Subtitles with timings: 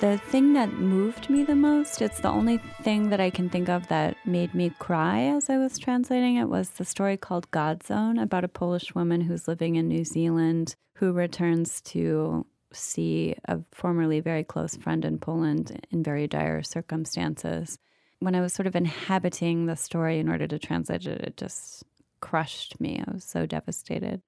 [0.00, 3.68] The thing that moved me the most, it's the only thing that I can think
[3.68, 8.18] of that made me cry as I was translating it, was the story called Godzone
[8.20, 14.20] about a Polish woman who's living in New Zealand who returns to see a formerly
[14.20, 17.78] very close friend in Poland in very dire circumstances.
[18.20, 21.84] When I was sort of inhabiting the story in order to translate it, it just
[22.20, 23.04] crushed me.
[23.06, 24.22] I was so devastated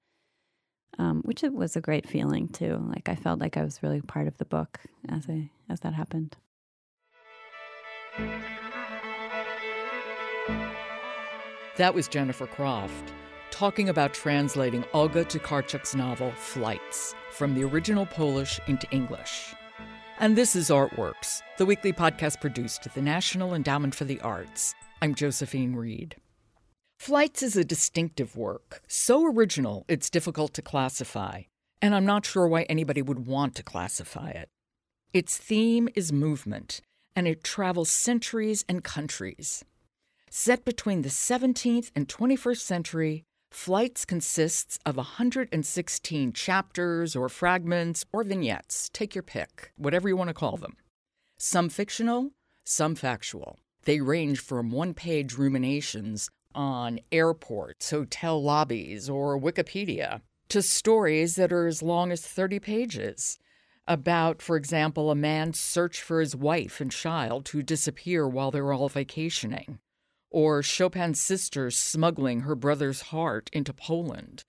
[0.99, 2.85] um, which it was a great feeling too.
[2.89, 4.79] Like I felt like I was really part of the book
[5.09, 6.35] as I as that happened.
[11.77, 13.13] That was Jennifer Croft
[13.53, 19.53] talking about translating Olga Tokarczuk's novel Flights from the original Polish into English.
[20.19, 24.73] And this is Artworks, the weekly podcast produced at the National Endowment for the Arts.
[25.03, 26.15] I'm Josephine Reed.
[26.97, 31.43] Flights is a distinctive work, so original it's difficult to classify,
[31.79, 34.49] and I'm not sure why anybody would want to classify it.
[35.13, 36.81] Its theme is movement,
[37.15, 39.63] and it travels centuries and countries.
[40.31, 48.23] Set between the 17th and 21st century, Flights consists of 116 chapters or fragments or
[48.23, 50.77] vignettes, take your pick, whatever you want to call them.
[51.37, 52.31] Some fictional,
[52.65, 53.59] some factual.
[53.85, 61.53] They range from one page ruminations on airports, hotel lobbies, or Wikipedia, to stories that
[61.53, 63.37] are as long as 30 pages
[63.87, 68.73] about, for example, a man's search for his wife and child who disappear while they're
[68.73, 69.79] all vacationing,
[70.29, 74.45] or Chopin's sister smuggling her brother's heart into Poland,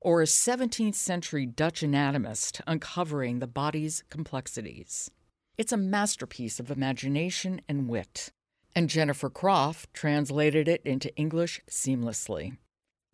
[0.00, 5.10] or a 17th century Dutch anatomist uncovering the body's complexities.
[5.56, 8.30] It's a masterpiece of imagination and wit
[8.76, 12.58] and Jennifer Croft translated it into English seamlessly.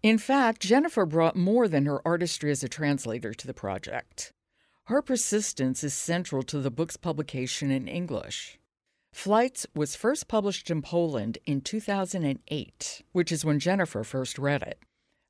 [0.02, 4.32] In fact, Jennifer brought more than her artistry as a translator to the project.
[4.86, 8.58] Her persistence is central to the book's publication in English.
[9.12, 14.80] Flights was first published in Poland in 2008, which is when Jennifer first read it.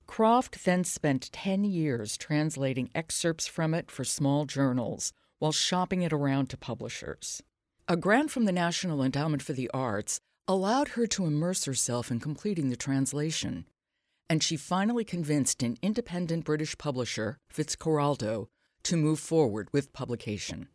[0.06, 6.12] Croft then spent 10 years translating excerpts from it for small journals while shopping it
[6.12, 7.42] around to publishers.
[7.88, 12.20] A grant from the National Endowment for the Arts allowed her to immerse herself in
[12.20, 13.66] completing the translation,
[14.30, 18.48] and she finally convinced an independent British publisher, Fitzcarraldo,
[18.84, 20.68] to move forward with publication.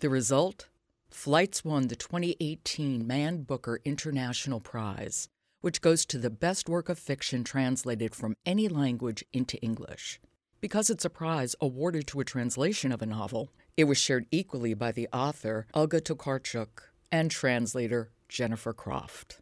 [0.00, 0.68] The result?
[1.10, 5.28] Flights won the 2018 Man Booker International Prize,
[5.60, 10.20] which goes to the best work of fiction translated from any language into English.
[10.60, 14.74] Because it's a prize awarded to a translation of a novel, it was shared equally
[14.74, 19.40] by the author, Olga Tokarczuk, and translator, Jennifer Croft.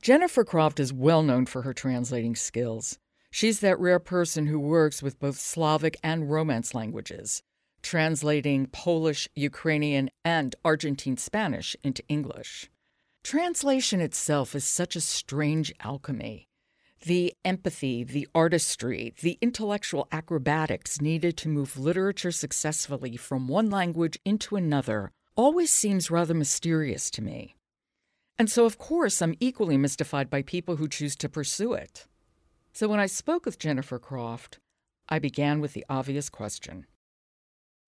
[0.00, 2.98] Jennifer Croft is well known for her translating skills.
[3.32, 7.42] She's that rare person who works with both Slavic and Romance languages,
[7.82, 12.70] translating Polish, Ukrainian, and Argentine Spanish into English.
[13.24, 16.46] Translation itself is such a strange alchemy
[17.04, 24.18] the empathy, the artistry, the intellectual acrobatics needed to move literature successfully from one language
[24.24, 27.56] into another always seems rather mysterious to me.
[28.38, 32.06] And so, of course, I'm equally mystified by people who choose to pursue it.
[32.72, 34.58] So, when I spoke with Jennifer Croft,
[35.08, 36.86] I began with the obvious question.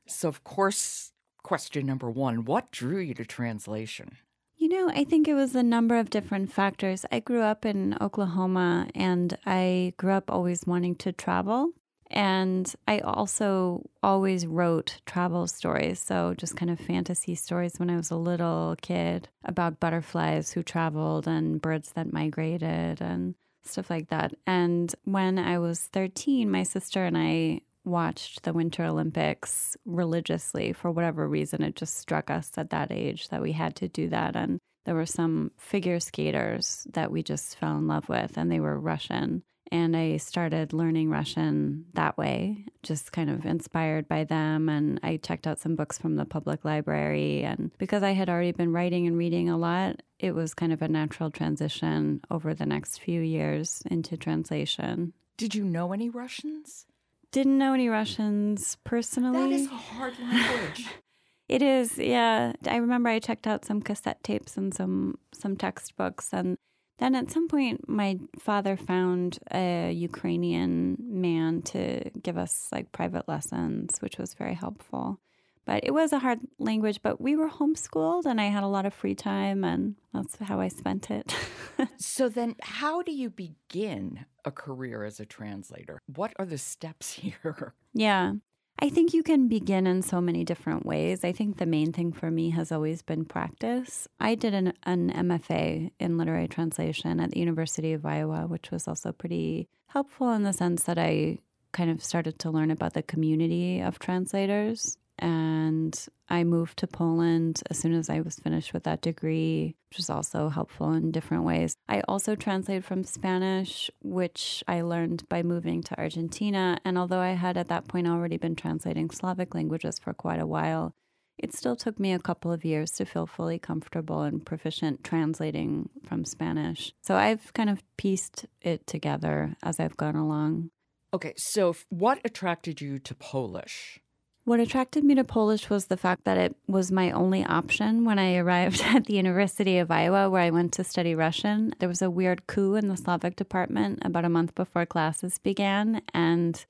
[0.06, 1.12] So, of course,
[1.43, 4.19] question number one what drew you to translation?
[4.56, 7.06] You know, I think it was a number of different factors.
[7.11, 11.71] I grew up in Oklahoma and I grew up always wanting to travel.
[12.11, 15.99] And I also always wrote travel stories.
[15.99, 20.62] So, just kind of fantasy stories when I was a little kid about butterflies who
[20.62, 23.34] traveled and birds that migrated and
[23.66, 24.34] stuff like that.
[24.47, 30.91] And when I was 13, my sister and I watched the Winter Olympics religiously for
[30.91, 31.62] whatever reason.
[31.62, 34.36] It just struck us at that age that we had to do that.
[34.36, 38.60] And there were some figure skaters that we just fell in love with, and they
[38.60, 39.42] were Russian.
[39.72, 44.69] And I started learning Russian that way, just kind of inspired by them.
[44.69, 47.43] And I checked out some books from the public library.
[47.43, 50.83] And because I had already been writing and reading a lot, it was kind of
[50.83, 55.13] a natural transition over the next few years into translation.
[55.37, 56.87] Did you know any Russians?
[57.33, 59.51] Didn't know any Russians personally.
[59.51, 60.87] That is a hard language.
[61.49, 62.53] it is, yeah.
[62.69, 66.57] I remember I checked out some cassette tapes and some some textbooks and
[66.98, 73.28] then at some point my father found a Ukrainian man to give us like private
[73.28, 75.18] lessons, which was very helpful.
[75.66, 78.84] But it was a hard language, but we were homeschooled and I had a lot
[78.84, 81.34] of free time and that's how I spent it.
[81.96, 86.00] so then how do you begin a career as a translator?
[86.14, 87.74] What are the steps here?
[87.94, 88.34] Yeah.
[88.78, 91.24] I think you can begin in so many different ways.
[91.24, 94.09] I think the main thing for me has always been practice.
[94.18, 98.88] I did an, an MFA in literary translation at the University of Iowa, which was
[98.88, 101.38] also pretty helpful in the sense that I
[101.72, 107.63] kind of started to learn about the community of translators and I moved to Poland
[107.71, 111.45] as soon as I was finished with that degree, which was also helpful in different
[111.45, 111.77] ways.
[111.89, 116.78] I also translated from Spanish, which I learned by moving to Argentina.
[116.84, 120.47] And although I had at that point already been translating Slavic languages for quite a
[120.47, 120.95] while,
[121.39, 125.91] it still took me a couple of years to feel fully comfortable and proficient translating
[126.07, 126.93] from Spanish.
[127.03, 130.71] So I've kind of pieced it together as I've gone along.
[131.13, 134.01] Okay, so what attracted you to Polish?
[134.44, 138.18] What attracted me to Polish was the fact that it was my only option when
[138.18, 141.74] I arrived at the University of Iowa, where I went to study Russian.
[141.78, 146.02] There was a weird coup in the Slavic department about a month before classes began,
[146.12, 146.62] and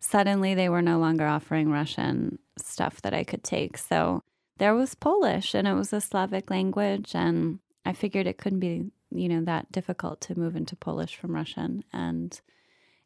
[0.00, 3.78] suddenly they were no longer offering Russian stuff that I could take.
[3.78, 4.22] So
[4.58, 8.90] there was Polish, and it was a Slavic language, and I figured it couldn't be,
[9.12, 11.84] you know, that difficult to move into Polish from Russian.
[11.92, 12.40] And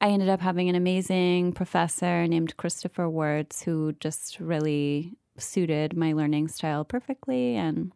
[0.01, 6.13] I ended up having an amazing professor named Christopher Wertz who just really suited my
[6.13, 7.93] learning style perfectly and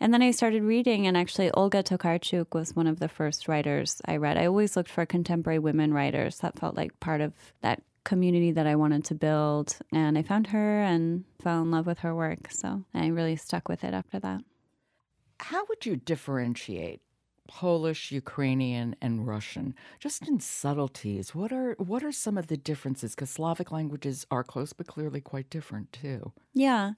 [0.00, 4.02] and then I started reading and actually Olga Tokarczuk was one of the first writers
[4.04, 4.36] I read.
[4.36, 6.40] I always looked for contemporary women writers.
[6.40, 10.48] That felt like part of that community that I wanted to build and I found
[10.48, 12.50] her and fell in love with her work.
[12.50, 14.42] So I really stuck with it after that.
[15.38, 17.00] How would you differentiate
[17.48, 19.74] Polish, Ukrainian, and Russian.
[19.98, 23.14] Just in subtleties, what are what are some of the differences?
[23.14, 26.32] Because Slavic languages are close, but clearly quite different too.
[26.52, 26.92] Yeah.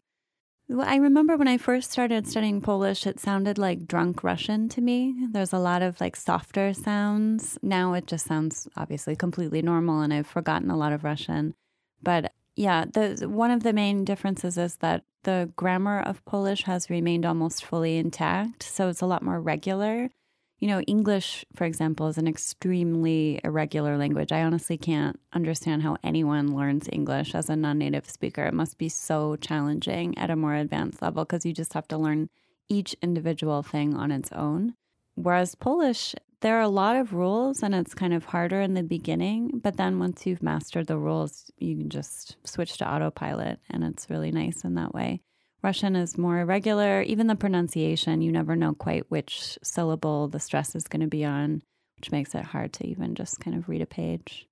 [0.68, 4.80] Well, I remember when I first started studying Polish, it sounded like drunk Russian to
[4.80, 5.14] me.
[5.30, 7.56] There's a lot of like softer sounds.
[7.62, 11.54] Now it just sounds obviously completely normal, and I've forgotten a lot of Russian.
[12.02, 16.90] But yeah, the one of the main differences is that the grammar of Polish has
[16.90, 20.10] remained almost fully intact, so it's a lot more regular
[20.58, 24.32] you know, English, for example, is an extremely irregular language.
[24.32, 28.44] I honestly can't understand how anyone learns English as a non native speaker.
[28.44, 31.98] It must be so challenging at a more advanced level because you just have to
[31.98, 32.30] learn
[32.68, 34.74] each individual thing on its own.
[35.14, 38.82] Whereas Polish, there are a lot of rules and it's kind of harder in the
[38.82, 39.60] beginning.
[39.62, 44.10] But then once you've mastered the rules, you can just switch to autopilot and it's
[44.10, 45.20] really nice in that way.
[45.62, 47.02] Russian is more irregular.
[47.02, 51.24] Even the pronunciation, you never know quite which syllable the stress is going to be
[51.24, 51.62] on,
[51.96, 54.46] which makes it hard to even just kind of read a page.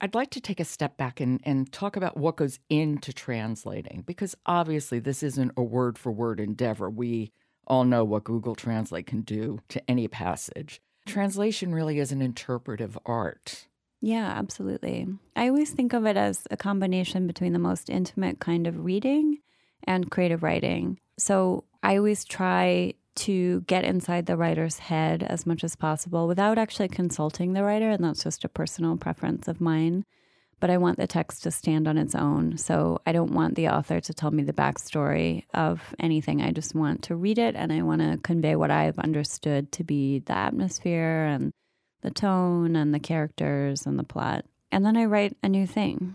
[0.00, 4.02] I'd like to take a step back and, and talk about what goes into translating,
[4.04, 6.90] because obviously this isn't a word for word endeavor.
[6.90, 7.30] We
[7.68, 10.82] all know what Google Translate can do to any passage.
[11.06, 13.68] Translation really is an interpretive art.
[14.00, 15.06] Yeah, absolutely.
[15.36, 19.38] I always think of it as a combination between the most intimate kind of reading
[19.84, 20.98] and creative writing.
[21.18, 26.58] So I always try to get inside the writer's head as much as possible without
[26.58, 27.90] actually consulting the writer.
[27.90, 30.04] And that's just a personal preference of mine.
[30.60, 32.56] But I want the text to stand on its own.
[32.56, 36.40] So I don't want the author to tell me the backstory of anything.
[36.40, 39.84] I just want to read it and I want to convey what I've understood to
[39.84, 41.52] be the atmosphere and
[42.02, 44.44] the tone and the characters and the plot.
[44.70, 46.14] And then I write a new thing.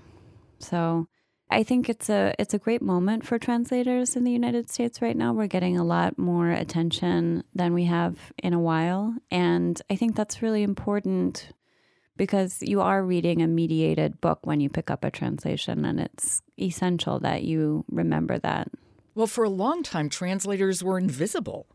[0.59, 1.07] So
[1.49, 5.15] I think it's a it's a great moment for translators in the United States right
[5.15, 5.33] now.
[5.33, 10.15] We're getting a lot more attention than we have in a while, and I think
[10.15, 11.53] that's really important
[12.17, 16.41] because you are reading a mediated book when you pick up a translation and it's
[16.59, 18.69] essential that you remember that.
[19.15, 21.67] Well, for a long time translators were invisible.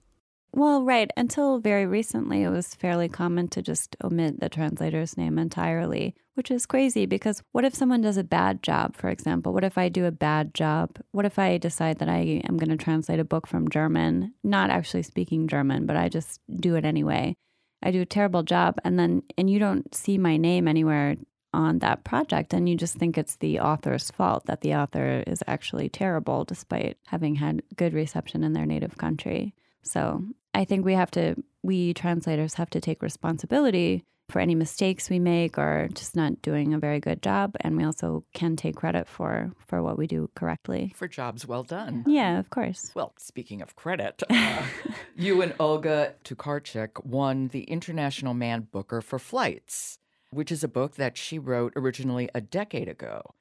[0.54, 1.10] Well, right.
[1.16, 6.50] Until very recently, it was fairly common to just omit the translator's name entirely, which
[6.50, 9.54] is crazy because what if someone does a bad job, for example?
[9.54, 10.98] What if I do a bad job?
[11.12, 14.68] What if I decide that I am going to translate a book from German, not
[14.68, 17.34] actually speaking German, but I just do it anyway?
[17.82, 21.16] I do a terrible job, and then, and you don't see my name anywhere
[21.54, 25.42] on that project and you just think it's the author's fault that the author is
[25.46, 29.54] actually terrible despite having had good reception in their native country.
[29.82, 35.10] So I think we have to, we translators have to take responsibility for any mistakes
[35.10, 37.54] we make or just not doing a very good job.
[37.60, 40.92] And we also can take credit for for what we do correctly.
[40.96, 42.04] For jobs well done.
[42.06, 42.38] Yeah.
[42.38, 42.90] Of course.
[42.94, 44.62] Well speaking of credit uh,
[45.14, 49.98] you and olga tokarczuk won the international man booker for flights
[50.30, 53.34] which is a book that she wrote originally a decade ago.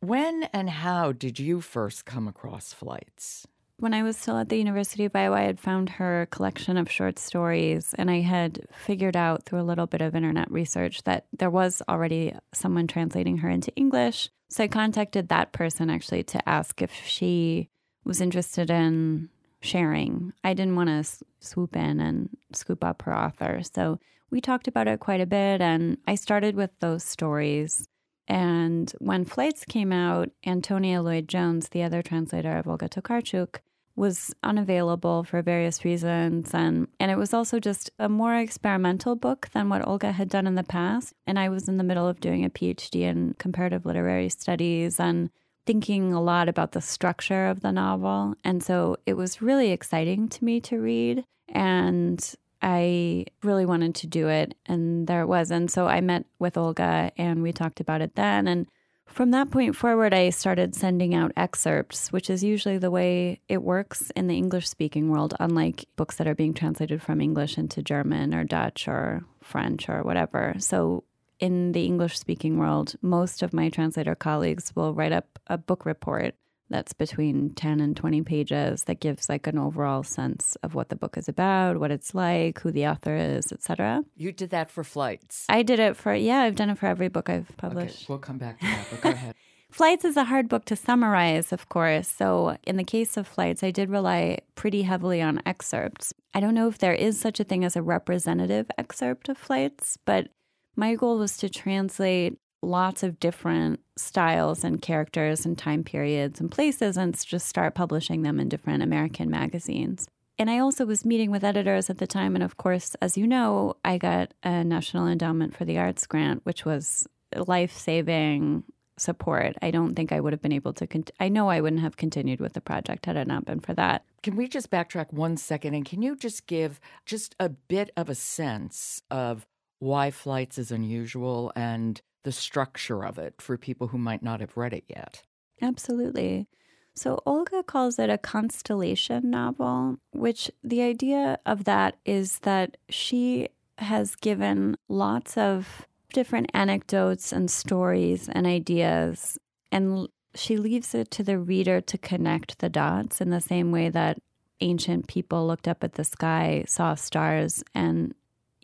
[0.00, 3.46] When and how did you first come across flights
[3.78, 6.90] When I was still at the University of Iowa, I had found her collection of
[6.90, 11.26] short stories, and I had figured out through a little bit of internet research that
[11.30, 14.30] there was already someone translating her into English.
[14.48, 17.68] So I contacted that person actually to ask if she
[18.02, 19.28] was interested in
[19.60, 20.32] sharing.
[20.42, 23.60] I didn't want to swoop in and scoop up her author.
[23.74, 23.98] So
[24.30, 27.86] we talked about it quite a bit, and I started with those stories.
[28.28, 33.60] And when Flights came out, Antonia Lloyd Jones, the other translator of Olga Tokarczuk,
[33.94, 36.52] was unavailable for various reasons.
[36.52, 40.46] And and it was also just a more experimental book than what Olga had done
[40.46, 41.14] in the past.
[41.26, 45.30] And I was in the middle of doing a PhD in comparative literary studies and
[45.64, 48.34] thinking a lot about the structure of the novel.
[48.44, 51.24] And so it was really exciting to me to read.
[51.48, 55.50] And I really wanted to do it, and there it was.
[55.50, 58.48] And so I met with Olga and we talked about it then.
[58.48, 58.66] And
[59.06, 63.62] from that point forward, I started sending out excerpts, which is usually the way it
[63.62, 67.82] works in the English speaking world, unlike books that are being translated from English into
[67.82, 70.54] German or Dutch or French or whatever.
[70.58, 71.04] So
[71.38, 75.86] in the English speaking world, most of my translator colleagues will write up a book
[75.86, 76.34] report
[76.68, 80.96] that's between 10 and 20 pages that gives like an overall sense of what the
[80.96, 84.84] book is about what it's like who the author is etc you did that for
[84.84, 85.44] flights.
[85.48, 88.02] I did it for yeah i've done it for every book i've published.
[88.02, 89.34] Okay, we'll come back to that but go ahead.
[89.68, 92.08] Flights is a hard book to summarize of course.
[92.08, 96.14] So in the case of flights i did rely pretty heavily on excerpts.
[96.34, 99.98] I don't know if there is such a thing as a representative excerpt of flights
[100.04, 100.28] but
[100.76, 106.50] my goal was to translate lots of different styles and characters and time periods and
[106.50, 110.08] places and just start publishing them in different American magazines.
[110.38, 112.34] And I also was meeting with editors at the time.
[112.34, 116.44] And of course, as you know, I got a National Endowment for the Arts grant,
[116.44, 118.64] which was life saving
[118.98, 119.56] support.
[119.62, 120.86] I don't think I would have been able to.
[120.86, 123.74] Con- I know I wouldn't have continued with the project had it not been for
[123.74, 124.04] that.
[124.22, 125.74] Can we just backtrack one second?
[125.74, 129.46] And can you just give just a bit of a sense of
[129.78, 134.56] why Flights is unusual and the structure of it for people who might not have
[134.56, 135.22] read it yet.
[135.62, 136.48] Absolutely.
[136.92, 143.50] So, Olga calls it a constellation novel, which the idea of that is that she
[143.78, 149.38] has given lots of different anecdotes and stories and ideas,
[149.70, 153.88] and she leaves it to the reader to connect the dots in the same way
[153.88, 154.18] that
[154.60, 158.16] ancient people looked up at the sky, saw stars, and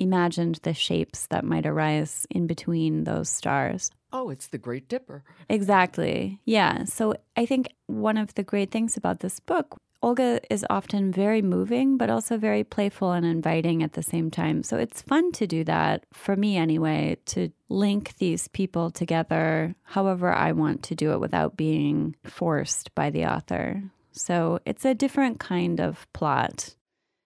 [0.02, 3.90] imagined the shapes that might arise in between those stars.
[4.12, 5.24] Oh, it's the Great Dipper.
[5.48, 6.40] Exactly.
[6.44, 6.84] Yeah.
[6.84, 11.40] So I think one of the great things about this book, Olga is often very
[11.42, 14.64] moving, but also very playful and inviting at the same time.
[14.64, 20.32] So it's fun to do that, for me anyway, to link these people together however
[20.32, 23.82] I want to do it without being forced by the author.
[24.10, 26.74] So it's a different kind of plot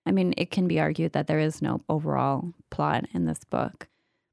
[0.07, 3.89] I mean, it can be argued that there is no overall plot in this book,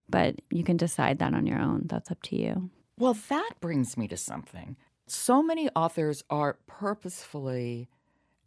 [0.07, 1.83] but you can decide that on your own.
[1.87, 2.69] That's up to you.
[2.97, 4.77] Well, that brings me to something.
[5.07, 7.89] So many authors are purposefully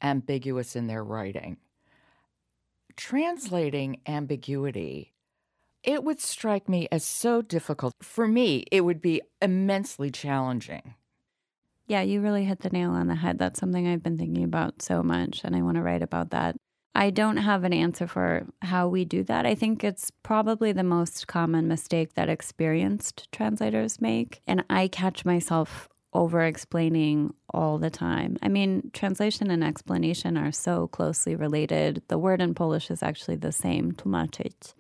[0.01, 1.57] ambiguous in their writing.
[2.97, 5.13] Translating ambiguity,
[5.83, 7.93] it would strike me as so difficult.
[8.01, 10.95] For me, it would be immensely challenging.
[11.89, 13.39] Yeah, you really hit the nail on the head.
[13.39, 16.57] That's something I've been thinking about so much, and I want to write about that.
[16.97, 19.45] I don't have an answer for how we do that.
[19.45, 24.41] I think it's probably the most common mistake that experienced translators make.
[24.47, 28.39] And I catch myself over explaining all the time.
[28.43, 32.03] I mean, translation and explanation are so closely related.
[32.09, 34.73] The word in Polish is actually the same, tłumaczyć.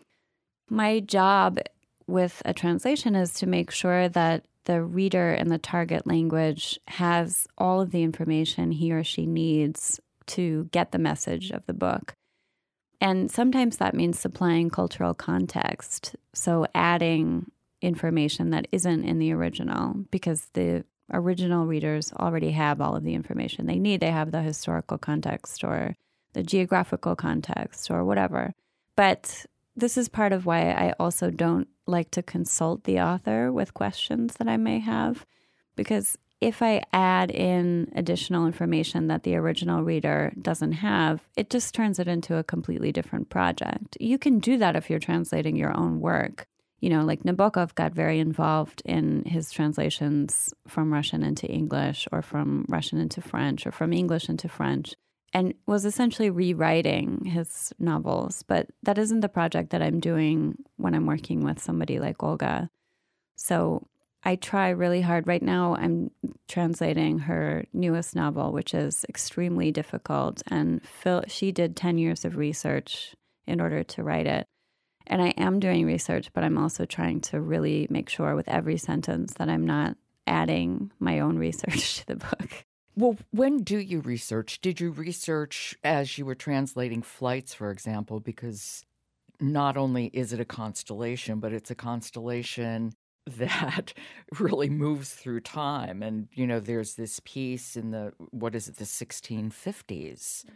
[0.71, 1.59] My job
[2.07, 7.47] with a translation is to make sure that the reader in the target language has
[7.59, 12.15] all of the information he or she needs to get the message of the book.
[13.01, 16.17] And sometimes that means supplying cultural context.
[16.33, 17.51] So adding
[17.83, 23.15] information that isn't in the original because the original readers already have all of the
[23.15, 24.01] information they need.
[24.01, 25.95] They have the historical context or
[26.33, 28.55] the geographical context or whatever.
[28.97, 33.75] But this is part of why I also don't like to consult the author with
[33.75, 35.25] questions that I may have
[35.77, 41.75] because if I add in additional information that the original reader doesn't have, it just
[41.75, 43.97] turns it into a completely different project.
[44.01, 46.47] You can do that if you're translating your own work.
[46.81, 52.21] You know, like Nabokov got very involved in his translations from Russian into English or
[52.21, 54.95] from Russian into French or from English into French
[55.33, 58.43] and was essentially rewriting his novels.
[58.43, 62.71] But that isn't the project that I'm doing when I'm working with somebody like Olga.
[63.37, 63.87] So
[64.27, 65.29] I try really hard.
[65.29, 66.11] Right now, I'm
[66.49, 70.43] translating her newest novel, which is extremely difficult.
[70.49, 73.15] And Phil, she did 10 years of research
[73.47, 74.49] in order to write it.
[75.07, 78.79] And I am doing research, but I'm also trying to really make sure with every
[78.79, 82.65] sentence that I'm not adding my own research to the book.
[82.97, 84.61] Well, when do you research?
[84.61, 88.19] Did you research as you were translating flights, for example?
[88.19, 88.85] Because
[89.39, 92.93] not only is it a constellation, but it's a constellation
[93.27, 93.93] that
[94.39, 96.03] really moves through time.
[96.03, 99.53] And, you know, there's this piece in the, what is it, the 1650s.
[99.53, 100.53] Mm-hmm.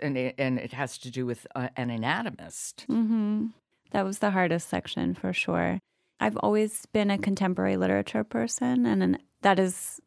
[0.00, 2.86] And it, and it has to do with uh, an anatomist.
[2.88, 3.46] Mm-hmm.
[3.90, 5.80] That was the hardest section for sure.
[6.20, 10.00] I've always been a contemporary literature person, and an, that is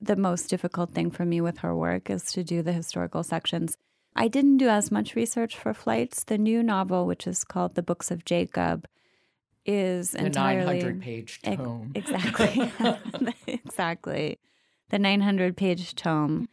[0.00, 3.76] the most difficult thing for me with her work is to do the historical sections.
[4.16, 6.24] I didn't do as much research for flights.
[6.24, 8.86] The new novel, which is called The Books of Jacob,
[9.68, 11.92] is the entirely 900 page tome.
[11.94, 12.72] exactly.
[13.46, 14.38] exactly.
[14.88, 16.48] The 900 page tome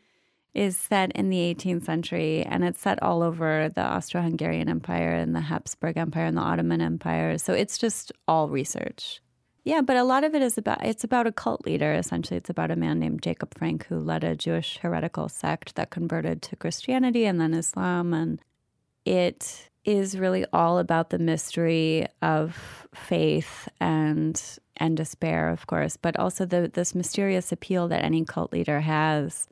[0.53, 5.13] is set in the 18th century and it's set all over the Austro Hungarian Empire
[5.13, 7.37] and the Habsburg Empire and the Ottoman Empire.
[7.37, 9.21] So it's just all research.
[9.63, 11.93] Yeah, but a lot of it is about it's about a cult leader.
[11.93, 15.89] Essentially, it's about a man named Jacob Frank who led a Jewish heretical sect that
[15.89, 18.41] converted to Christianity and then Islam and
[19.05, 24.41] it is really all about the mystery of faith and
[24.77, 29.47] and despair, of course, but also the this mysterious appeal that any cult leader has.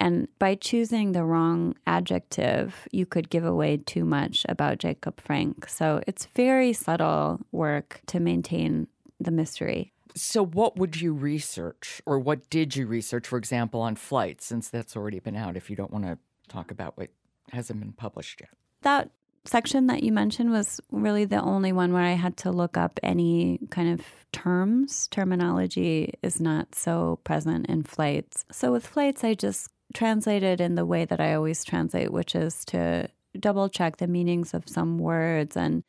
[0.00, 5.68] And by choosing the wrong adjective, you could give away too much about Jacob Frank.
[5.68, 8.88] So it's very subtle work to maintain
[9.20, 9.92] the mystery.
[10.14, 14.68] So, what would you research, or what did you research, for example, on flight, since
[14.68, 17.08] that's already been out, if you don't want to talk about what
[17.50, 18.50] hasn't been published yet?
[18.82, 19.10] That
[19.44, 23.00] section that you mentioned was really the only one where I had to look up
[23.02, 25.08] any kind of terms.
[25.08, 28.44] Terminology is not so present in flights.
[28.52, 32.64] So, with flights, I just translated in the way that I always translate, which is
[32.66, 33.08] to
[33.38, 35.82] double check the meanings of some words and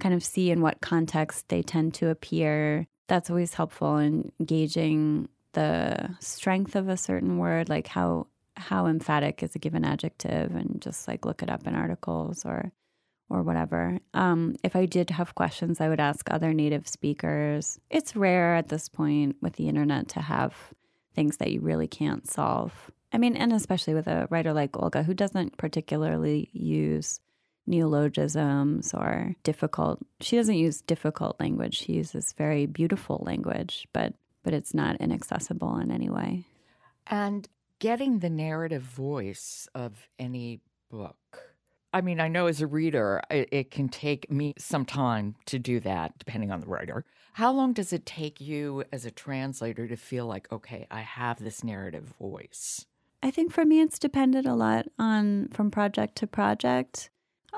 [0.00, 2.86] kind of see in what context they tend to appear.
[3.08, 8.26] That's always helpful in gauging the strength of a certain word, like how
[8.56, 12.72] how emphatic is a given adjective, and just like look it up in articles or
[13.28, 13.98] or whatever.
[14.14, 17.78] Um, if I did have questions, I would ask other native speakers.
[17.90, 20.54] It's rare at this point with the internet to have
[21.14, 22.90] things that you really can't solve.
[23.12, 27.20] I mean, and especially with a writer like Olga, who doesn't particularly use
[27.66, 29.98] neologisms or difficult.
[30.20, 31.78] She doesn't use difficult language.
[31.78, 36.44] She uses very beautiful language, but but it's not inaccessible in any way.
[37.08, 37.48] And
[37.80, 41.55] getting the narrative voice of any book.
[41.92, 45.58] I mean, I know as a reader, it, it, can take me some time to
[45.58, 47.04] do that, depending on the writer.
[47.34, 51.42] How long does it take you as a translator to feel like, okay, I have
[51.42, 52.84] this narrative voice?
[53.22, 57.10] I think for me, it's depended a lot on from project to project.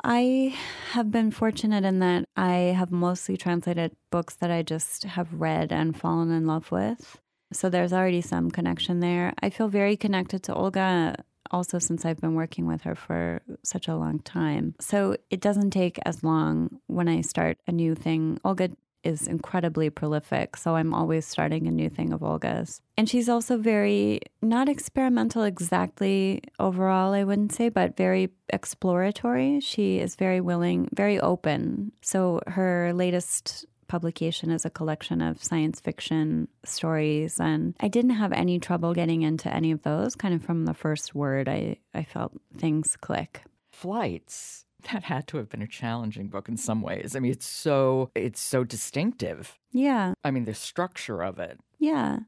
[0.05, 0.55] I
[0.93, 5.73] have been fortunate in that I have mostly translated books that I just have read
[5.73, 7.21] and fallen in love with.
[7.53, 9.33] So there's already some connection there.
[9.43, 11.17] I feel very connected to Olga
[11.51, 14.75] also since I've been working with her for such a long time.
[14.81, 18.39] So it doesn't take as long when I start a new thing.
[18.45, 18.71] Olga
[19.05, 20.57] is incredibly prolific.
[20.57, 22.83] So I'm always starting a new thing of Olga's.
[22.97, 29.61] And she's also very, not experimental exactly overall, I wouldn't say, but very exploratory.
[29.61, 31.93] She is very willing, very open.
[32.03, 38.33] So her latest publication is a collection of science fiction stories and i didn't have
[38.33, 42.05] any trouble getting into any of those kind of from the first word i, I
[42.05, 47.17] felt things click flights that had to have been a challenging book in some ways.
[47.17, 49.59] I mean, it's so it's so distinctive.
[49.73, 50.15] Yeah.
[50.23, 51.59] I mean, the structure of it.
[51.79, 52.21] Yeah.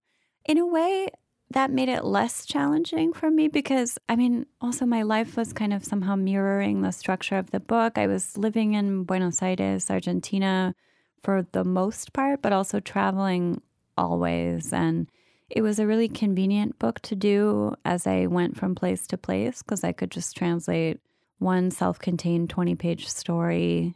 [0.47, 1.09] In a way,
[1.53, 5.73] that made it less challenging for me because I mean, also my life was kind
[5.73, 7.99] of somehow mirroring the structure of the book.
[7.99, 10.75] I was living in Buenos Aires, Argentina
[11.23, 13.63] for the most part, but also traveling
[13.97, 15.09] always and
[15.51, 19.63] it was a really convenient book to do as I went from place to place
[19.63, 21.01] because I could just translate
[21.39, 23.95] one self contained 20 page story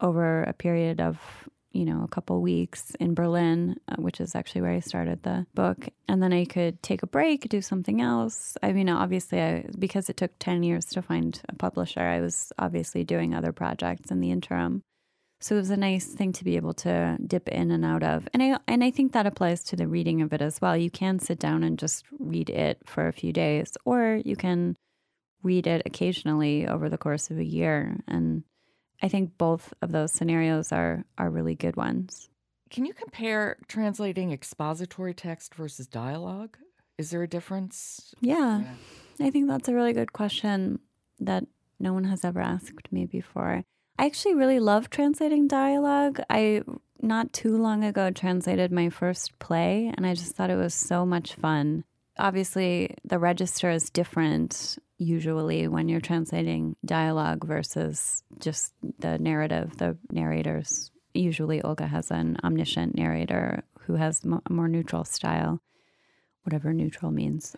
[0.00, 4.62] over a period of you know, a couple weeks in Berlin, uh, which is actually
[4.62, 5.88] where I started the book.
[6.08, 8.56] And then I could take a break, do something else.
[8.62, 12.50] I mean, obviously, I, because it took 10 years to find a publisher, I was
[12.58, 14.82] obviously doing other projects in the interim.
[15.46, 18.26] So it was a nice thing to be able to dip in and out of.
[18.34, 20.76] And I and I think that applies to the reading of it as well.
[20.76, 24.76] You can sit down and just read it for a few days or you can
[25.44, 28.00] read it occasionally over the course of a year.
[28.08, 28.42] And
[29.00, 32.28] I think both of those scenarios are are really good ones.
[32.68, 36.56] Can you compare translating expository text versus dialogue?
[36.98, 38.12] Is there a difference?
[38.20, 38.62] Yeah,
[39.20, 39.26] yeah.
[39.26, 40.80] I think that's a really good question
[41.20, 41.46] that
[41.78, 43.62] no one has ever asked me before.
[43.98, 46.20] I actually really love translating dialogue.
[46.28, 46.62] I
[47.00, 51.06] not too long ago translated my first play and I just thought it was so
[51.06, 51.84] much fun.
[52.18, 59.96] Obviously, the register is different usually when you're translating dialogue versus just the narrative, the
[60.10, 60.90] narrators.
[61.12, 65.60] Usually, Olga has an omniscient narrator who has a more neutral style,
[66.44, 67.54] whatever neutral means.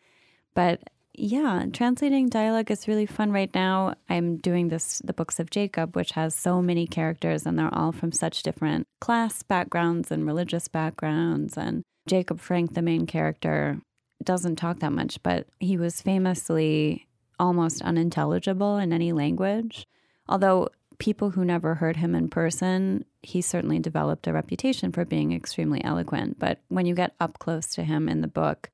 [0.54, 0.82] but
[1.18, 3.94] yeah, translating dialogue is really fun right now.
[4.08, 7.92] I'm doing this, the books of Jacob, which has so many characters, and they're all
[7.92, 11.56] from such different class backgrounds and religious backgrounds.
[11.56, 13.80] And Jacob Frank, the main character,
[14.22, 17.06] doesn't talk that much, but he was famously
[17.38, 19.86] almost unintelligible in any language.
[20.28, 25.32] Although people who never heard him in person, he certainly developed a reputation for being
[25.32, 26.38] extremely eloquent.
[26.38, 28.70] But when you get up close to him in the book,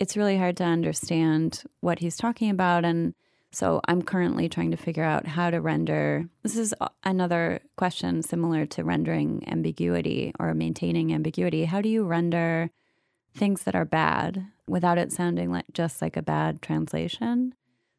[0.00, 2.84] it's really hard to understand what he's talking about.
[2.86, 3.14] And
[3.52, 6.24] so I'm currently trying to figure out how to render.
[6.42, 11.66] This is another question similar to rendering ambiguity or maintaining ambiguity.
[11.66, 12.70] How do you render
[13.36, 17.54] things that are bad without it sounding like just like a bad translation?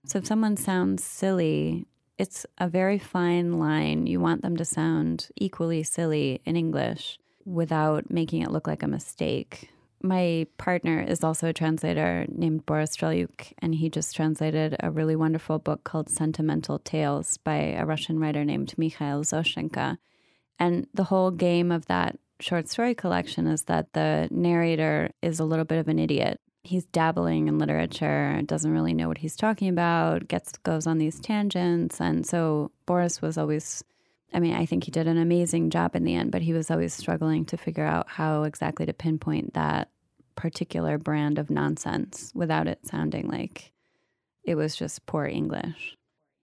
[0.05, 1.85] So if someone sounds silly,
[2.17, 4.07] it's a very fine line.
[4.07, 8.87] You want them to sound equally silly in English without making it look like a
[8.87, 9.69] mistake
[10.03, 15.15] my partner is also a translator named Boris Dralyuk, and he just translated a really
[15.15, 19.97] wonderful book called Sentimental Tales by a Russian writer named Mikhail Zoshchenko.
[20.59, 25.45] And the whole game of that short story collection is that the narrator is a
[25.45, 26.39] little bit of an idiot.
[26.63, 31.19] He's dabbling in literature, doesn't really know what he's talking about, gets goes on these
[31.19, 33.83] tangents, and so Boris was always
[34.33, 36.71] I mean, I think he did an amazing job in the end, but he was
[36.71, 39.89] always struggling to figure out how exactly to pinpoint that
[40.35, 43.71] particular brand of nonsense without it sounding like
[44.43, 45.97] it was just poor English.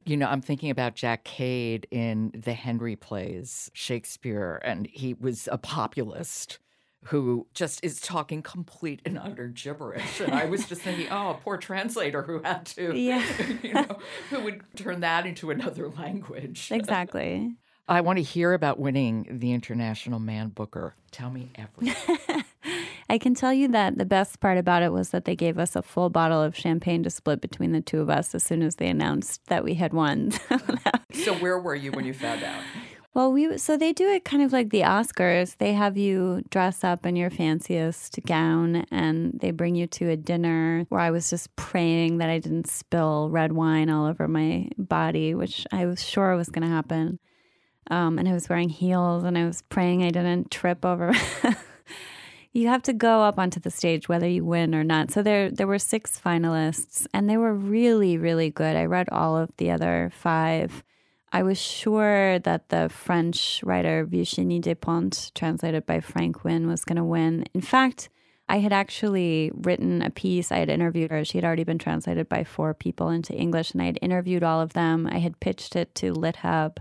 [0.05, 5.49] You know, I'm thinking about Jack Cade in the Henry plays, Shakespeare, and he was
[5.51, 6.59] a populist
[7.05, 10.21] who just is talking complete and utter gibberish.
[10.21, 13.25] And I was just thinking, oh, a poor translator who had to, yeah.
[13.63, 13.99] you know,
[14.31, 16.71] who would turn that into another language.
[16.73, 17.55] Exactly.
[17.89, 20.95] I want to hear about winning the International Man Booker.
[21.11, 22.45] Tell me everything.
[23.09, 25.75] I can tell you that the best part about it was that they gave us
[25.75, 28.77] a full bottle of champagne to split between the two of us as soon as
[28.77, 30.33] they announced that we had won.
[31.15, 32.61] so where were you when you found out?
[33.15, 35.57] Well, we so they do it kind of like the Oscars.
[35.57, 40.17] They have you dress up in your fanciest gown and they bring you to a
[40.17, 44.69] dinner where I was just praying that I didn't spill red wine all over my
[44.77, 47.19] body, which I was sure was going to happen.
[47.91, 51.13] Um, and I was wearing heels and I was praying I didn't trip over.
[52.53, 55.11] you have to go up onto the stage whether you win or not.
[55.11, 58.77] So there there were six finalists and they were really really good.
[58.77, 60.83] I read all of the other 5.
[61.31, 66.97] I was sure that the French writer Virginie Despentes translated by Frank Wynne was going
[66.97, 67.45] to win.
[67.53, 68.09] In fact,
[68.49, 70.51] I had actually written a piece.
[70.51, 71.25] I had interviewed her.
[71.25, 74.63] She had already been translated by four people into English, and I had interviewed all
[74.63, 75.07] of them.
[75.07, 76.79] I had pitched it to LitHub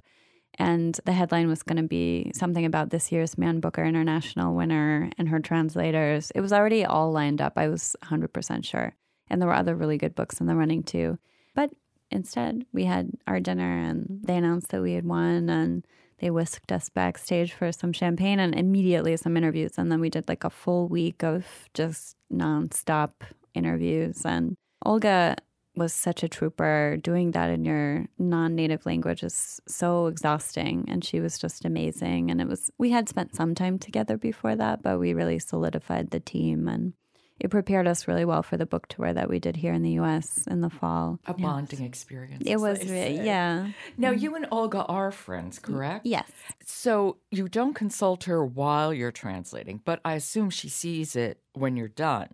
[0.58, 5.10] and the headline was going to be something about this year's Man Booker International winner
[5.18, 6.32] and her translators.
[6.32, 7.54] It was already all lined up.
[7.56, 8.96] I was 100% sure.
[9.30, 11.20] And there were other really good books in the running too.
[11.54, 11.72] But
[12.10, 15.86] instead, we had our dinner and they announced that we had won and
[16.20, 19.74] they whisked us backstage for some champagne and immediately some interviews.
[19.78, 23.12] And then we did like a full week of just nonstop
[23.54, 24.26] interviews.
[24.26, 25.36] And Olga
[25.78, 26.98] was such a trooper.
[27.02, 30.86] Doing that in your non native language is so exhausting.
[30.90, 32.32] And she was just amazing.
[32.32, 36.12] And it was, we had spent some time together before that, but we really solidified
[36.12, 36.94] the team and
[37.40, 39.92] it prepared us really well for the book tour that we did here in the
[40.00, 41.20] US in the fall.
[41.28, 42.44] A bonding experience.
[42.46, 43.70] It was, yeah.
[43.96, 44.20] Now, mm-hmm.
[44.20, 46.06] you and Olga are friends, correct?
[46.06, 46.30] Yes.
[46.66, 51.78] So you don't consult her while you're translating, but I assume she sees it when
[51.78, 52.30] you're done.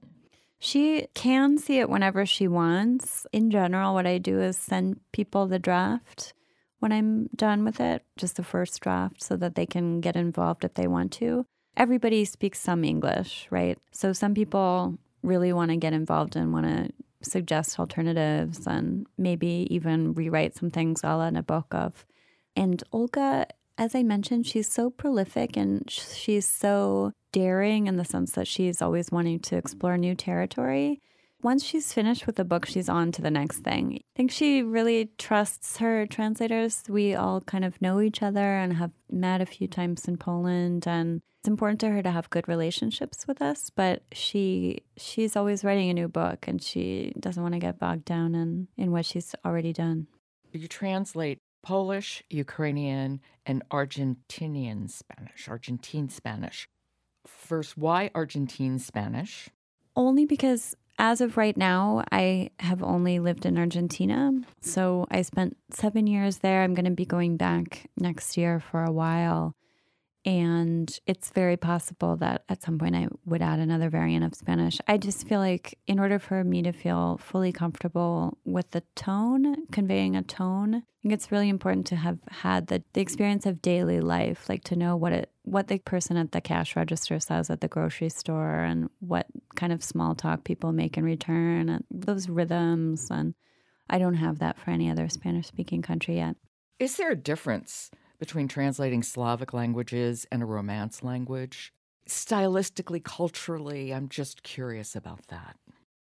[0.63, 3.27] She can see it whenever she wants.
[3.33, 6.33] In general, what I do is send people the draft
[6.79, 10.63] when I'm done with it, just the first draft, so that they can get involved
[10.63, 11.45] if they want to.
[11.75, 13.77] Everybody speaks some English, right?
[13.91, 16.93] So some people really want to get involved and want to
[17.29, 22.05] suggest alternatives and maybe even rewrite some things a la Nabokov.
[22.55, 23.47] And Olga
[23.77, 28.81] as I mentioned, she's so prolific and she's so daring in the sense that she's
[28.81, 31.01] always wanting to explore new territory.
[31.41, 33.95] once she's finished with the book, she's on to the next thing.
[33.95, 36.83] I think she really trusts her translators.
[36.87, 40.87] We all kind of know each other and have met a few times in Poland
[40.87, 45.65] and it's important to her to have good relationships with us, but she she's always
[45.65, 49.05] writing a new book and she doesn't want to get bogged down in, in what
[49.05, 50.07] she's already done.
[50.53, 56.69] You translate Polish, Ukrainian, and Argentinian Spanish, Argentine Spanish.
[57.25, 59.49] First, why Argentine Spanish?
[59.95, 64.31] Only because as of right now, I have only lived in Argentina.
[64.61, 66.63] So I spent seven years there.
[66.63, 69.55] I'm going to be going back next year for a while.
[70.25, 74.79] And it's very possible that at some point I would add another variant of Spanish.
[74.87, 79.67] I just feel like, in order for me to feel fully comfortable with the tone,
[79.71, 83.61] conveying a tone, I think it's really important to have had the, the experience of
[83.61, 87.49] daily life, like to know what it what the person at the cash register says
[87.49, 91.83] at the grocery store and what kind of small talk people make in return and
[91.91, 93.09] those rhythms.
[93.11, 93.33] And
[93.89, 96.37] I don't have that for any other Spanish speaking country yet.
[96.79, 101.73] Is there a difference between translating Slavic languages and a Romance language?
[102.07, 105.55] Stylistically, culturally, I'm just curious about that.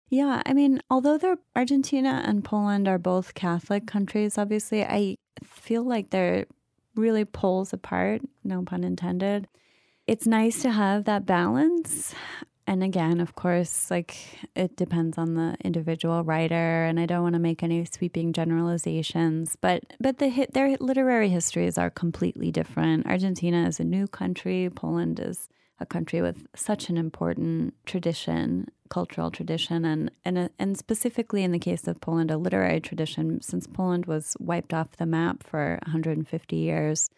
[0.09, 5.83] Yeah, I mean, although they're Argentina and Poland are both Catholic countries, obviously, I feel
[5.83, 6.47] like they're
[6.95, 9.47] really poles apart, no pun intended.
[10.07, 12.13] It's nice to have that balance
[12.71, 14.15] and again, of course, like
[14.55, 19.57] it depends on the individual writer, and I don't want to make any sweeping generalizations.
[19.59, 23.07] But but the their literary histories are completely different.
[23.07, 24.69] Argentina is a new country.
[24.73, 25.49] Poland is
[25.81, 31.51] a country with such an important tradition, cultural tradition, and and uh, and specifically in
[31.51, 33.41] the case of Poland, a literary tradition.
[33.41, 37.09] Since Poland was wiped off the map for 150 years,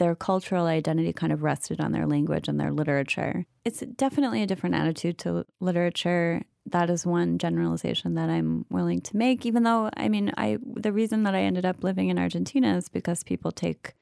[0.00, 3.44] their cultural identity kind of rested on their language and their literature.
[3.66, 6.42] It's definitely a different attitude to literature.
[6.64, 10.92] That is one generalization that I'm willing to make, even though, I mean, I the
[10.92, 13.92] reason that I ended up living in Argentina is because people take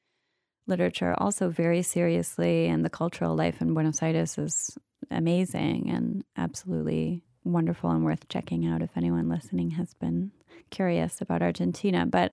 [0.68, 4.78] literature also very seriously, and the cultural life in Buenos Aires is
[5.10, 10.30] amazing and absolutely wonderful and worth checking out if anyone listening has been
[10.70, 12.06] curious about Argentina.
[12.06, 12.30] But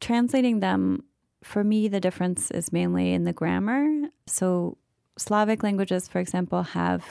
[0.00, 1.04] translating them
[1.46, 4.08] for me, the difference is mainly in the grammar.
[4.26, 4.76] So,
[5.16, 7.04] Slavic languages, for example, have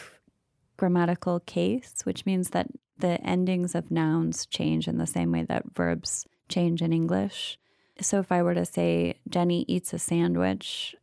[0.78, 2.68] grammatical case, which means that
[3.00, 7.58] the endings of nouns change in the same way that verbs change in English.
[8.02, 10.96] So, if I were to say, Jenny eats a sandwich,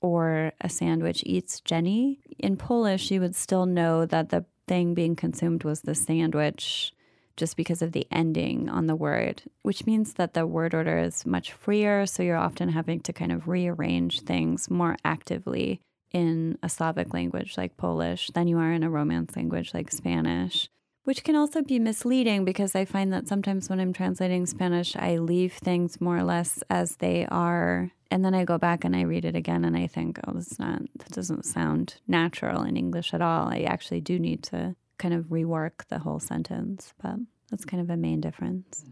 [0.00, 5.16] or a sandwich eats Jenny, in Polish, you would still know that the thing being
[5.16, 6.94] consumed was the sandwich
[7.40, 11.24] just because of the ending on the word, which means that the word order is
[11.24, 12.04] much freer.
[12.04, 15.80] So you're often having to kind of rearrange things more actively
[16.12, 20.68] in a Slavic language like Polish than you are in a Romance language like Spanish,
[21.04, 25.16] which can also be misleading because I find that sometimes when I'm translating Spanish, I
[25.16, 27.90] leave things more or less as they are.
[28.10, 30.58] And then I go back and I read it again and I think, oh, that's
[30.58, 33.48] not, that doesn't sound natural in English at all.
[33.48, 37.16] I actually do need to kind of rework the whole sentence, but
[37.50, 38.84] that's kind of a main difference.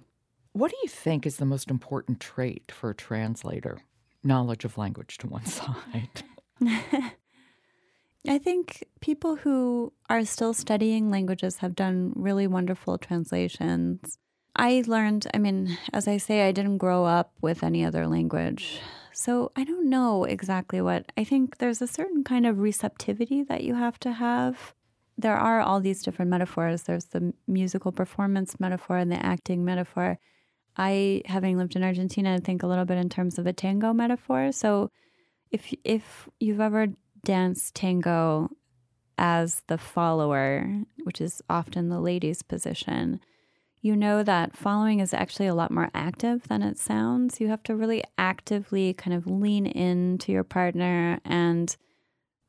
[0.52, 3.78] What do you think is the most important trait for a translator?
[4.24, 6.22] Knowledge of language to one side.
[8.26, 14.18] I think people who are still studying languages have done really wonderful translations.
[14.56, 18.80] I learned, I mean, as I say, I didn't grow up with any other language.
[19.12, 21.12] So I don't know exactly what.
[21.16, 24.74] I think there's a certain kind of receptivity that you have to have
[25.18, 26.84] there are all these different metaphors.
[26.84, 30.18] There's the musical performance metaphor and the acting metaphor.
[30.76, 34.52] I, having lived in Argentina, think a little bit in terms of a tango metaphor.
[34.52, 34.90] So,
[35.50, 36.88] if if you've ever
[37.24, 38.50] danced tango
[39.16, 43.18] as the follower, which is often the lady's position,
[43.80, 47.40] you know that following is actually a lot more active than it sounds.
[47.40, 51.76] You have to really actively kind of lean into your partner and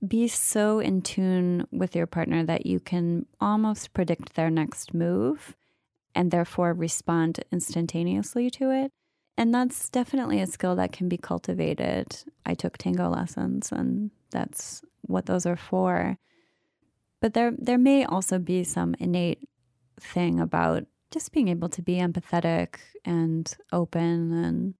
[0.05, 5.55] be so in tune with your partner that you can almost predict their next move
[6.15, 8.91] and therefore respond instantaneously to it.
[9.37, 12.23] And that's definitely a skill that can be cultivated.
[12.45, 16.17] I took tango lessons and that's what those are for.
[17.21, 19.47] But there there may also be some innate
[19.99, 24.73] thing about just being able to be empathetic and open and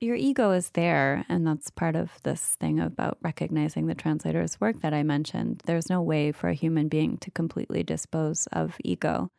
[0.00, 4.80] your ego is there, and that's part of this thing about recognizing the translator's work
[4.82, 5.62] that I mentioned.
[5.66, 9.30] There's no way for a human being to completely dispose of ego,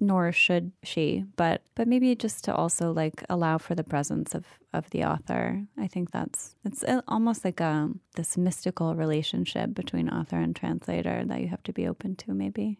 [0.00, 1.24] nor should she.
[1.36, 5.64] But but maybe just to also like allow for the presence of of the author.
[5.78, 11.24] I think that's it's almost like a um, this mystical relationship between author and translator
[11.24, 12.34] that you have to be open to.
[12.34, 12.78] Maybe.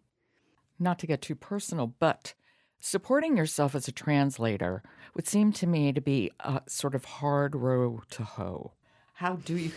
[0.79, 2.35] not to get too personal, but
[2.83, 4.83] supporting yourself as a translator
[5.15, 8.73] would seem to me to be a sort of hard row to hoe.
[9.15, 9.71] How do you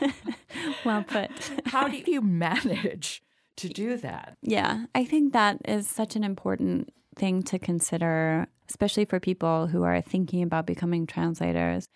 [0.84, 1.30] well put.
[1.66, 3.22] how do you manage
[3.56, 4.36] to do that?
[4.42, 9.82] Yeah, I think that is such an important thing to consider, especially for people who
[9.82, 11.88] are thinking about becoming translators.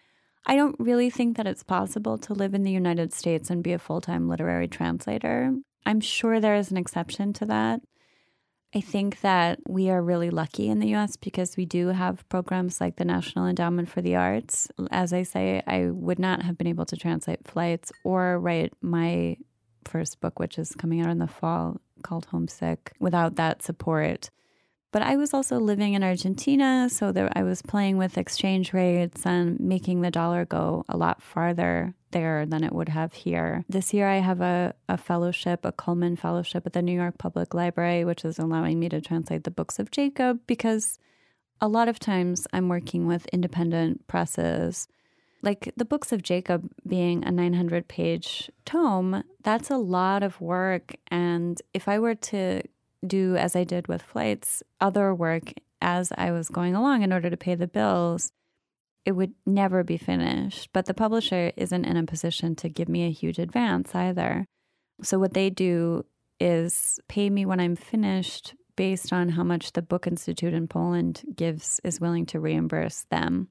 [0.46, 3.72] I don't really think that it's possible to live in the United States and be
[3.72, 5.54] a full time literary translator.
[5.84, 7.80] I'm sure there is an exception to that.
[8.76, 12.78] I think that we are really lucky in the US because we do have programs
[12.78, 14.68] like the National Endowment for the Arts.
[14.90, 19.38] As I say, I would not have been able to translate flights or write my
[19.86, 24.28] first book, which is coming out in the fall called Homesick, without that support.
[24.92, 29.24] But I was also living in Argentina, so that I was playing with exchange rates
[29.24, 33.62] and making the dollar go a lot farther there than it would have here.
[33.68, 37.52] This year, I have a, a fellowship, a Cullman Fellowship at the New York Public
[37.52, 40.98] Library, which is allowing me to translate the books of Jacob because
[41.60, 44.88] a lot of times I'm working with independent presses.
[45.42, 50.96] Like the books of Jacob being a 900 page tome, that's a lot of work.
[51.08, 52.62] And if I were to
[53.06, 55.52] do, as I did with flights, other work
[55.82, 58.32] as I was going along in order to pay the bills,
[59.06, 60.68] it would never be finished.
[60.72, 64.46] But the publisher isn't in a position to give me a huge advance either.
[65.02, 66.04] So what they do
[66.40, 71.22] is pay me when I'm finished based on how much the Book Institute in Poland
[71.34, 73.48] gives is willing to reimburse them.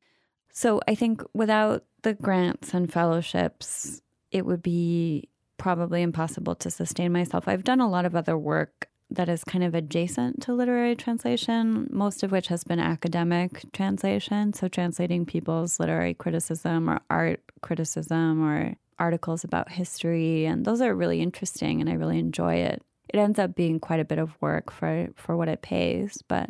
[0.52, 7.12] So I think without the grants and fellowships, it would be probably impossible to sustain
[7.12, 7.48] myself.
[7.48, 11.88] I've done a lot of other work that is kind of adjacent to literary translation,
[11.92, 14.54] most of which has been academic translation.
[14.54, 20.46] So, translating people's literary criticism or art criticism or articles about history.
[20.46, 22.82] And those are really interesting and I really enjoy it.
[23.10, 26.50] It ends up being quite a bit of work for, for what it pays, but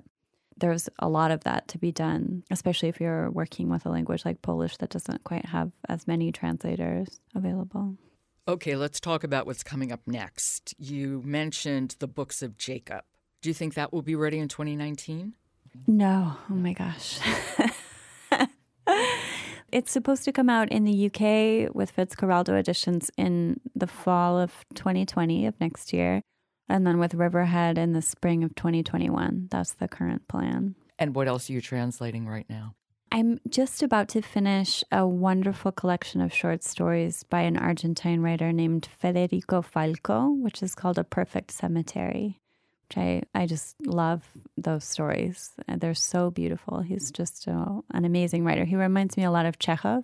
[0.58, 4.24] there's a lot of that to be done, especially if you're working with a language
[4.24, 7.98] like Polish that doesn't quite have as many translators available.
[8.48, 10.76] Okay, let's talk about what's coming up next.
[10.78, 13.02] You mentioned the books of Jacob.
[13.42, 15.34] Do you think that will be ready in 2019?
[15.88, 16.38] No.
[16.48, 17.20] Oh my gosh.
[19.72, 24.64] it's supposed to come out in the UK with Fitzcarraldo editions in the fall of
[24.76, 26.22] 2020 of next year,
[26.70, 29.48] and then with Riverhead in the spring of 2021.
[29.50, 30.76] That's the current plan.
[31.00, 32.76] And what else are you translating right now?
[33.16, 38.52] I'm just about to finish a wonderful collection of short stories by an Argentine writer
[38.52, 42.42] named Federico Falco, which is called A Perfect Cemetery.
[42.90, 45.54] Which I, I just love those stories.
[45.66, 46.82] They're so beautiful.
[46.82, 48.66] He's just a, an amazing writer.
[48.66, 50.04] He reminds me a lot of Chekhov.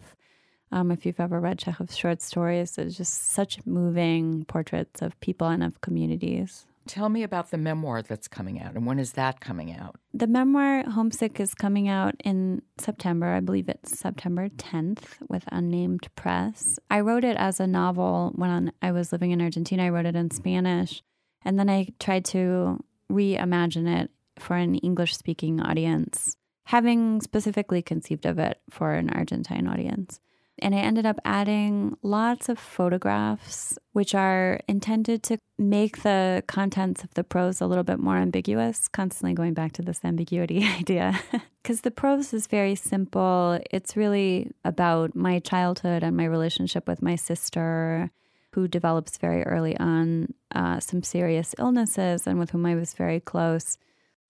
[0.72, 5.50] Um, if you've ever read Chekhov's short stories, it's just such moving portraits of people
[5.50, 6.66] and of communities.
[6.88, 9.96] Tell me about the memoir that's coming out and when is that coming out?
[10.14, 13.28] The memoir Homesick is coming out in September.
[13.28, 16.80] I believe it's September 10th with Unnamed Press.
[16.90, 19.86] I wrote it as a novel when I was living in Argentina.
[19.86, 21.04] I wrote it in Spanish
[21.44, 28.26] and then I tried to reimagine it for an English speaking audience, having specifically conceived
[28.26, 30.20] of it for an Argentine audience.
[30.60, 37.04] And I ended up adding lots of photographs, which are intended to make the contents
[37.04, 41.20] of the prose a little bit more ambiguous, constantly going back to this ambiguity idea.
[41.62, 43.60] Because the prose is very simple.
[43.72, 48.12] It's really about my childhood and my relationship with my sister,
[48.52, 53.20] who develops very early on uh, some serious illnesses and with whom I was very
[53.20, 53.78] close.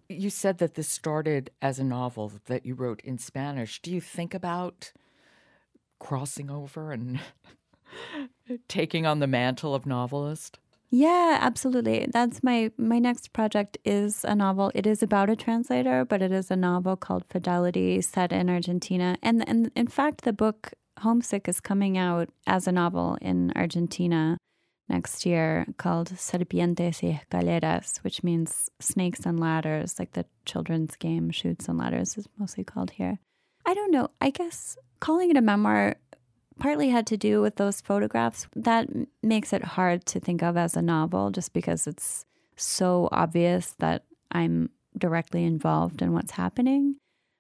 [0.08, 3.82] You said that this started as a novel that you wrote in Spanish.
[3.82, 4.92] Do you think about
[6.02, 7.20] crossing over and
[8.68, 10.60] taking on the mantle of novelist?
[10.90, 12.08] Yeah, absolutely.
[12.12, 14.72] That's my my next project is a novel.
[14.76, 19.18] It is about a translator, but it is a novel called Fidelity set in Argentina.
[19.24, 24.38] And and in fact the book Homesick is coming out as a novel in Argentina
[24.90, 31.32] next year called Serpientes y Escaleras, which means snakes and ladders, like the children's game
[31.32, 33.20] Chutes and Ladders is mostly called here.
[33.66, 34.10] I don't know.
[34.20, 35.96] I guess calling it a memoir
[36.60, 38.48] partly had to do with those photographs.
[38.56, 38.88] That
[39.22, 42.24] makes it hard to think of as a novel just because it's
[42.56, 46.96] so obvious that I'm directly involved in what's happening.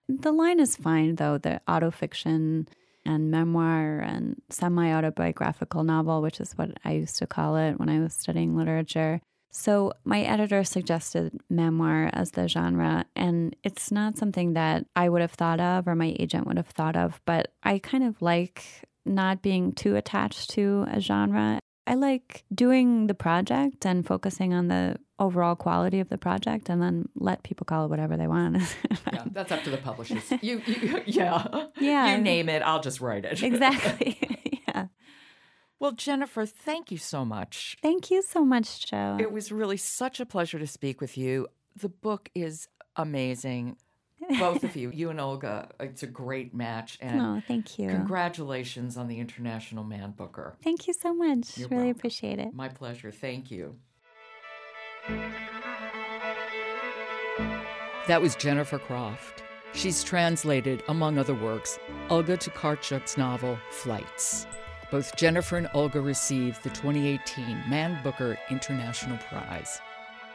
[0.09, 2.67] The line is fine, though, the autofiction
[3.05, 7.89] and memoir and semi autobiographical novel, which is what I used to call it when
[7.89, 9.21] I was studying literature.
[9.51, 15.21] So, my editor suggested memoir as the genre, and it's not something that I would
[15.21, 18.63] have thought of or my agent would have thought of, but I kind of like
[19.05, 21.59] not being too attached to a genre.
[21.87, 26.81] I like doing the project and focusing on the overall quality of the project and
[26.81, 28.57] then let people call it whatever they want.
[29.13, 30.23] yeah, that's up to the publishers.
[30.41, 31.65] You, you yeah.
[31.79, 32.15] Yeah.
[32.15, 33.43] You name it, I'll just write it.
[33.43, 34.17] exactly.
[35.81, 37.75] Well, Jennifer, thank you so much.
[37.81, 39.17] Thank you so much, Joe.
[39.19, 41.47] It was really such a pleasure to speak with you.
[41.75, 43.77] The book is amazing.
[44.37, 46.99] Both of you, you and Olga, it's a great match.
[47.01, 47.89] And oh, thank you.
[47.89, 50.55] Congratulations on the International Man Booker.
[50.63, 51.57] Thank you so much.
[51.57, 51.99] You're really welcome.
[51.99, 52.53] appreciate it.
[52.53, 53.09] My pleasure.
[53.09, 53.75] Thank you.
[58.05, 59.41] That was Jennifer Croft.
[59.73, 61.79] She's translated, among other works,
[62.11, 64.45] Olga Tokarczuk's novel Flights.
[64.91, 69.79] Both Jennifer and Olga received the 2018 Man Booker International Prize.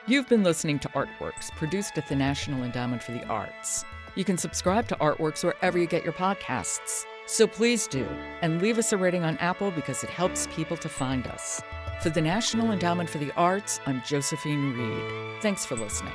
[0.06, 3.84] You've been listening to Artworks, produced at the National Endowment for the Arts.
[4.14, 7.04] You can subscribe to Artworks wherever you get your podcasts.
[7.26, 8.08] So please do,
[8.40, 11.60] and leave us a rating on Apple because it helps people to find us.
[12.00, 15.42] For the National Endowment for the Arts, I'm Josephine Reed.
[15.42, 16.14] Thanks for listening.